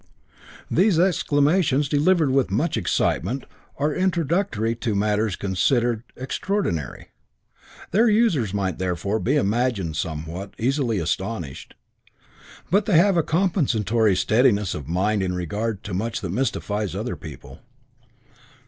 [0.71, 3.45] These exclamations, delivered with much excitement,
[3.77, 7.09] are introductory to matters considered extraordinary.
[7.91, 11.75] Their users might therefore be imagined somewhat easily astonished.
[12.71, 17.15] But they have a compensatory steadiness of mind in regard to much that mystifies other
[17.15, 17.59] people.